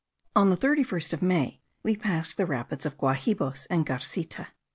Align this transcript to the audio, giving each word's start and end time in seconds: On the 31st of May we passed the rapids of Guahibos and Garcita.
On 0.35 0.49
the 0.49 0.57
31st 0.57 1.13
of 1.13 1.21
May 1.21 1.61
we 1.83 1.95
passed 1.95 2.35
the 2.35 2.47
rapids 2.47 2.87
of 2.87 2.97
Guahibos 2.97 3.67
and 3.69 3.85
Garcita. 3.85 4.47